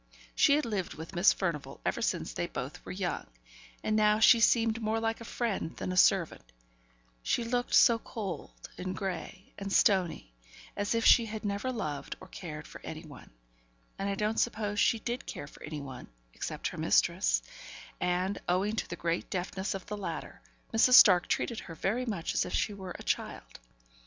She 0.33 0.55
had 0.55 0.65
lived 0.65 0.95
with 0.95 1.13
Miss 1.13 1.31
Furnivall 1.31 1.79
ever 1.85 2.01
since 2.01 2.33
they 2.33 2.47
both 2.47 2.83
were 2.83 2.91
young, 2.91 3.27
and 3.83 3.95
now 3.95 4.17
she 4.17 4.39
seemed 4.39 4.81
more 4.81 4.99
like 4.99 5.21
a 5.21 5.23
friend 5.23 5.77
than 5.77 5.91
a 5.91 5.95
servant; 5.95 6.41
she 7.21 7.43
looked 7.43 7.75
so 7.75 7.99
cold, 7.99 8.67
and 8.79 8.97
grey, 8.97 9.53
and 9.59 9.71
stony, 9.71 10.33
as 10.75 10.95
if 10.95 11.05
she 11.05 11.27
had 11.27 11.45
never 11.45 11.71
loved 11.71 12.15
or 12.19 12.27
cared 12.29 12.65
for 12.65 12.81
any 12.83 13.03
one; 13.03 13.29
and 13.99 14.09
I 14.09 14.15
don't 14.15 14.39
suppose 14.39 14.79
she 14.79 14.97
did 14.97 15.27
care 15.27 15.45
for 15.45 15.61
any 15.61 15.81
one, 15.81 16.07
except 16.33 16.69
her 16.69 16.79
mistress; 16.79 17.43
and, 17.99 18.41
owing 18.49 18.75
to 18.77 18.89
the 18.89 18.95
great 18.95 19.29
deafness 19.29 19.75
of 19.75 19.85
the 19.85 19.97
latter, 19.97 20.41
Mrs. 20.73 20.93
Stark 20.93 21.27
treated 21.27 21.59
her 21.59 21.75
very 21.75 22.07
much 22.07 22.33
as 22.33 22.43
if 22.43 22.53
she 22.55 22.73
were 22.73 22.95
a 22.97 23.03
child. 23.03 23.59